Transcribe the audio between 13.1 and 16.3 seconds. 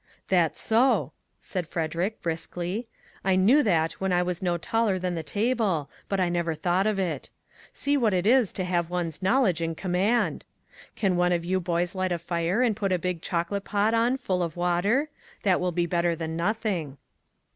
chocolate pot on full of water? That will be better